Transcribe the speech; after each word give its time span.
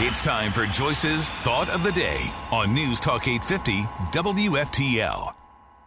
It's 0.00 0.24
time 0.24 0.52
for 0.52 0.64
Joyce's 0.64 1.32
Thought 1.42 1.68
of 1.74 1.82
the 1.82 1.90
Day 1.90 2.30
on 2.52 2.72
News 2.72 3.00
Talk 3.00 3.26
850 3.26 3.82
WFTL. 4.16 5.32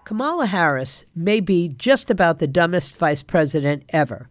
Kamala 0.03 0.47
Harris 0.47 1.05
may 1.15 1.39
be 1.39 1.69
just 1.69 2.11
about 2.11 2.39
the 2.39 2.45
dumbest 2.45 2.97
vice 2.97 3.23
president 3.23 3.83
ever. 3.87 4.27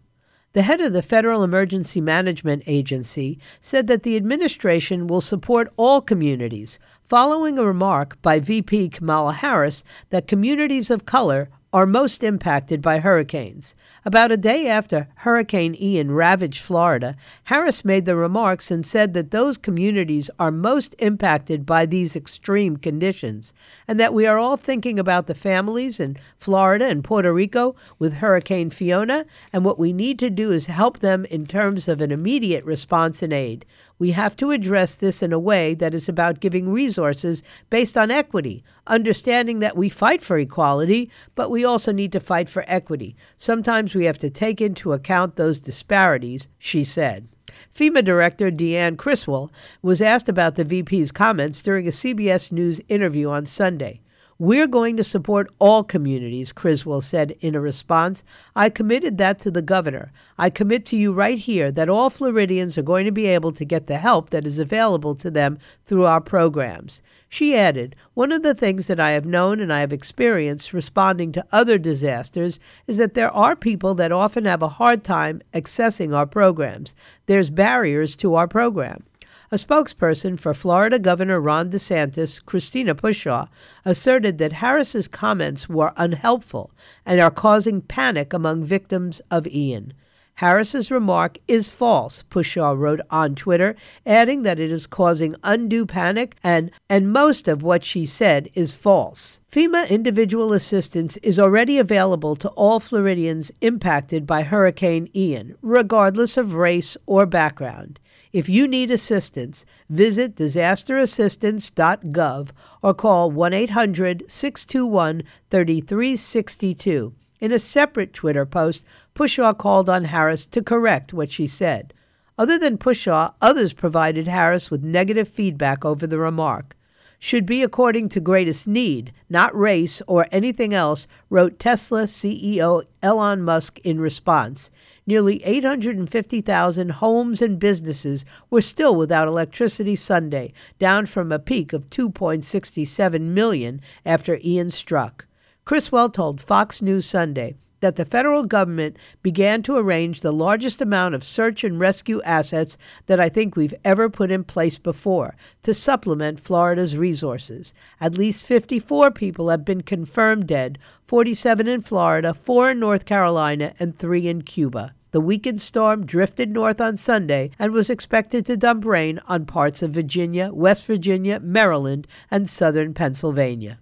The 0.53 0.61
head 0.61 0.83
of 0.83 0.93
the 0.93 1.01
Federal 1.01 1.43
Emergency 1.43 2.03
Management 2.03 2.63
Agency 2.67 3.39
said 3.63 3.87
that 3.87 4.03
the 4.03 4.17
administration 4.17 5.07
will 5.07 5.23
support 5.23 5.73
all 5.79 6.03
communities, 6.03 6.79
following 7.03 7.59
a 7.59 7.65
remark 7.65 8.21
by 8.21 8.39
VP 8.39 8.91
Kamala 8.91 9.33
Harris 9.33 9.83
that 10.11 10.29
communities 10.29 10.91
of 10.91 11.07
color 11.07 11.49
are 11.73 11.87
most 11.87 12.25
impacted 12.25 12.83
by 12.83 12.99
hurricanes. 12.99 13.77
About 14.05 14.33
a 14.33 14.37
day 14.37 14.67
after 14.67 15.07
Hurricane 15.17 15.77
Ian 15.81 16.11
ravaged 16.11 16.63
Florida, 16.63 17.15
Harris 17.45 17.85
made 17.85 18.07
the 18.07 18.17
remarks 18.17 18.73
and 18.73 18.85
said 18.85 19.15
that 19.15 19.31
those 19.31 19.57
communities 19.57 20.29
are 20.39 20.51
most 20.51 20.97
impacted 20.99 21.65
by 21.65 21.87
these 21.87 22.17
extreme 22.17 22.77
conditions, 22.77 23.55
and 23.87 24.01
that 24.01 24.13
we 24.13 24.27
are 24.27 24.39
all 24.39 24.57
thinking 24.57 24.99
about 24.99 25.29
the 25.29 25.35
families 25.35 26.01
in 26.01 26.17
Florida 26.39 26.87
and 26.87 27.05
Puerto 27.05 27.33
Rico 27.33 27.77
with 28.01 28.15
Hurricane 28.15 28.71
Fiona, 28.71 29.25
and 29.53 29.65
what 29.65 29.79
we 29.79 29.93
need 29.93 30.19
to 30.19 30.31
do 30.31 30.51
is 30.51 30.67
help 30.67 30.99
them 30.99 31.25
in 31.27 31.47
terms 31.47 31.87
of 31.87 32.01
an 32.01 32.11
immediate 32.11 32.65
response 32.65 33.23
and 33.23 33.33
aid. 33.33 33.65
We 34.01 34.13
have 34.13 34.35
to 34.39 34.51
address 34.51 34.95
this 34.95 35.23
in 35.23 35.31
a 35.31 35.39
way 35.39 35.75
that 35.75 35.93
is 35.93 36.09
about 36.09 36.41
giving 36.41 36.73
resources 36.73 37.43
based 37.69 37.99
on 37.99 38.11
equity, 38.11 38.65
understanding 38.87 39.59
that 39.59 39.77
we 39.77 39.91
fight 39.91 40.23
for 40.23 40.39
equality, 40.39 41.11
but 41.35 41.51
we 41.51 41.67
also 41.67 41.93
need 41.93 42.11
to 42.13 42.19
fight 42.19 42.49
for 42.49 42.65
equity. 42.67 43.15
Sometimes 43.37 43.95
we 43.95 44.07
have 44.07 44.17
to 44.21 44.31
take 44.31 44.63
into 44.63 44.95
account 44.95 45.37
those 45.37 45.61
disparities, 45.61 46.49
she 46.59 46.83
said. 46.83 47.29
FEMA 47.77 48.03
Director 48.03 48.51
Deanne 48.51 48.97
Criswell 48.97 49.53
was 49.83 50.01
asked 50.01 50.31
about 50.31 50.55
the 50.55 50.65
VP's 50.65 51.13
comments 51.13 51.61
during 51.61 51.87
a 51.87 51.91
CBS 51.91 52.51
News 52.51 52.81
interview 52.89 53.29
on 53.29 53.45
Sunday. 53.45 54.01
We're 54.41 54.69
going 54.69 54.97
to 54.97 55.05
support 55.05 55.51
all 55.59 55.85
communities, 55.85 56.51
Criswell 56.51 57.03
said 57.03 57.37
in 57.41 57.55
a 57.55 57.61
response. 57.61 58.25
I 58.57 58.71
committed 58.71 59.19
that 59.19 59.39
to 59.41 59.51
the 59.51 59.61
governor. 59.61 60.13
I 60.39 60.49
commit 60.49 60.87
to 60.87 60.97
you 60.97 61.13
right 61.13 61.37
here 61.37 61.71
that 61.73 61.91
all 61.91 62.09
Floridians 62.09 62.79
are 62.79 62.83
going 62.83 63.05
to 63.05 63.13
be 63.13 63.27
able 63.27 63.53
to 63.53 63.67
get 63.67 63.87
the 63.87 63.99
help 63.99 64.31
that 64.31 64.47
is 64.47 64.59
available 64.59 65.15
to 65.17 65.31
them 65.31 65.59
through 65.85 66.07
our 66.07 66.23
programs. 66.23 67.03
She 67.29 67.55
added, 67.55 67.95
One 68.15 68.33
of 68.33 68.43
the 68.43 68.55
things 68.55 68.87
that 68.87 68.99
I 68.99 69.11
have 69.11 69.27
known 69.27 69.61
and 69.61 69.71
I 69.71 69.81
have 69.81 69.93
experienced 69.93 70.73
responding 70.73 71.33
to 71.33 71.45
other 71.53 71.77
disasters 71.77 72.59
is 72.87 72.97
that 72.97 73.13
there 73.13 73.31
are 73.33 73.55
people 73.55 73.95
that 73.97 74.11
often 74.11 74.47
have 74.47 74.63
a 74.63 74.69
hard 74.69 75.05
time 75.05 75.43
accessing 75.53 76.17
our 76.17 76.25
programs. 76.25 76.95
There's 77.27 77.51
barriers 77.51 78.17
to 78.17 78.37
our 78.37 78.49
program. 78.49 79.05
A 79.53 79.57
spokesperson 79.57 80.39
for 80.39 80.55
Florida 80.55 80.97
Governor 80.97 81.41
Ron 81.41 81.71
DeSantis, 81.71 82.39
Christina 82.47 82.95
Pushaw, 82.95 83.49
asserted 83.85 84.39
that 84.39 84.53
Harris's 84.53 85.09
comments 85.09 85.69
were 85.69 85.93
unhelpful 85.97 86.71
and 87.05 87.21
are 87.21 87.33
causing 87.33 87.81
panic 87.81 88.33
among 88.33 88.63
victims 88.63 89.21
of 89.29 89.49
Ian. 89.49 89.93
Harris's 90.35 90.93
remark 90.93 91.37
is 91.49 91.69
false, 91.69 92.23
Pushaw 92.31 92.79
wrote 92.79 93.01
on 93.11 93.35
Twitter, 93.35 93.75
adding 94.07 94.45
that 94.45 94.61
it 94.61 94.71
is 94.71 94.87
causing 94.87 95.35
undue 95.43 95.85
panic 95.85 96.37
and 96.45 96.71
and 96.89 97.13
most 97.13 97.49
of 97.49 97.65
what 97.65 97.85
she 97.85 98.07
said 98.07 98.49
is 98.55 98.73
false. 98.73 99.41
FEMA 99.53 99.91
individual 99.91 100.53
assistance 100.53 101.17
is 101.25 101.41
already 101.41 101.77
available 101.77 102.37
to 102.37 102.49
all 102.51 102.79
Floridians 102.79 103.51
impacted 103.61 104.29
by 104.29 104.45
Hurricane 104.45 105.11
Ian, 105.13 105.57
regardless 105.61 106.37
of 106.37 106.55
race 106.55 106.97
or 107.05 107.27
background. 107.27 107.99
If 108.33 108.49
you 108.49 108.69
need 108.69 108.93
assistance, 108.93 109.67
visit 109.89 110.37
disasterassistance.gov 110.37 112.51
or 112.81 112.95
call 112.95 113.33
1 113.33 113.53
800 113.53 114.31
621 114.31 115.25
3362. 115.51 117.13
In 117.41 117.51
a 117.51 117.59
separate 117.59 118.13
Twitter 118.13 118.47
post, 118.47 118.85
Pushaw 119.17 119.59
called 119.59 119.89
on 119.89 120.05
Harris 120.05 120.47
to 120.47 120.63
correct 120.63 121.13
what 121.13 121.33
she 121.33 121.49
said. 121.49 121.93
Other 122.39 122.57
than 122.57 122.79
Pushaw, 122.79 123.35
others 123.41 123.73
provided 123.73 124.29
Harris 124.29 124.71
with 124.71 124.85
negative 124.85 125.27
feedback 125.27 125.85
over 125.85 126.07
the 126.07 126.19
remark. 126.19 126.77
Should 127.19 127.47
be 127.47 127.65
according 127.65 128.11
to 128.11 128.21
greatest 128.21 128.69
need, 128.69 129.13
not 129.29 129.59
race 129.59 130.03
or 130.07 130.29
anything 130.31 130.73
else, 130.73 131.09
wrote 131.31 131.59
Tesla 131.59 132.05
CEO 132.05 132.85
Elon 133.03 133.43
Musk 133.43 133.81
in 133.81 134.01
response. 134.01 134.71
Nearly 135.11 135.43
850,000 135.43 136.89
homes 136.91 137.43
and 137.43 137.59
businesses 137.59 138.25
were 138.49 138.61
still 138.61 138.95
without 138.95 139.27
electricity 139.27 139.97
Sunday, 139.97 140.53
down 140.79 141.07
from 141.07 141.33
a 141.33 141.41
peak 141.41 141.73
of 141.73 141.91
2.67 141.91 143.21
million 143.21 143.81
after 144.07 144.39
Ian 144.45 144.71
struck. 144.71 145.27
Criswell 145.65 146.11
told 146.11 146.41
Fox 146.41 146.81
News 146.81 147.07
Sunday 147.07 147.57
that 147.81 147.97
the 147.97 148.05
federal 148.05 148.45
government 148.45 148.99
began 149.21 149.65
to 149.65 149.77
arrange 149.77 150.21
the 150.21 150.31
largest 150.31 150.81
amount 150.81 151.17
of 151.17 151.25
search 151.25 151.65
and 151.65 151.81
rescue 151.81 152.23
assets 152.23 152.79
that 153.07 153.19
I 153.19 153.29
think 153.29 153.57
we've 153.57 153.75
ever 153.85 154.09
put 154.09 154.31
in 154.31 154.45
place 154.45 154.79
before 154.79 155.35
to 155.63 155.75
supplement 155.75 156.39
Florida's 156.39 156.97
resources. 156.97 157.75
At 158.01 158.17
least 158.17 158.47
54 158.47 159.11
people 159.11 159.49
have 159.49 159.65
been 159.65 159.83
confirmed 159.83 160.47
dead 160.47 160.79
47 161.09 161.67
in 161.67 161.81
Florida, 161.81 162.33
4 162.33 162.71
in 162.71 162.79
North 162.79 163.07
Carolina, 163.07 163.75
and 163.81 163.93
3 163.99 164.29
in 164.29 164.43
Cuba. 164.43 164.95
The 165.13 165.21
weakened 165.21 165.61
storm 165.61 166.07
drifted 166.07 166.51
north 166.51 166.81
on 166.81 166.97
Sunday 166.97 167.51
and 167.59 167.73
was 167.73 167.91
expected 167.91 168.47
to 168.47 168.57
dump 168.57 168.85
rain 168.85 169.21
on 169.29 169.47
parts 169.47 169.83
of 169.83 169.91
Virginia, 169.91 170.51
West 170.53 170.87
Virginia, 170.87 171.41
Maryland, 171.41 172.07
and 172.31 172.49
southern 172.49 172.95
Pennsylvania. 172.95 173.81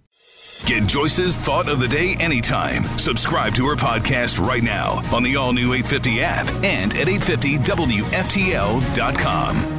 Get 0.65 0.87
Joyce's 0.87 1.37
Thought 1.37 1.69
of 1.69 1.79
the 1.79 1.87
Day 1.87 2.15
anytime. 2.19 2.83
Subscribe 2.97 3.53
to 3.55 3.67
her 3.67 3.75
podcast 3.75 4.43
right 4.45 4.63
now 4.63 5.01
on 5.13 5.23
the 5.23 5.35
all 5.35 5.53
new 5.53 5.73
850 5.73 6.21
app 6.21 6.47
and 6.63 6.93
at 6.95 7.07
850WFTL.com. 7.07 9.78